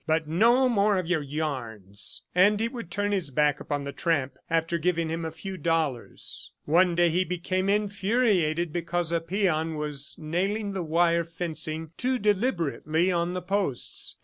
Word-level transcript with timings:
But 0.07 0.27
no 0.27 0.67
more 0.67 0.97
of 0.97 1.05
your 1.05 1.21
yarns!" 1.21 2.23
And 2.33 2.59
he 2.59 2.67
would 2.67 2.89
turn 2.89 3.11
his 3.11 3.29
back 3.29 3.59
upon 3.59 3.83
the 3.83 3.91
tramp, 3.91 4.33
after 4.49 4.79
giving 4.79 5.09
him 5.09 5.23
a 5.23 5.29
few 5.31 5.57
dollars. 5.57 6.51
One 6.65 6.95
day 6.95 7.11
he 7.11 7.23
became 7.23 7.69
infuriated 7.69 8.73
because 8.73 9.11
a 9.11 9.21
peon 9.21 9.75
was 9.75 10.15
nailing 10.17 10.71
the 10.71 10.81
wire 10.81 11.23
fencing 11.23 11.91
too 11.97 12.17
deliberately 12.17 13.11
on 13.11 13.33
the 13.33 13.43
posts. 13.43 14.17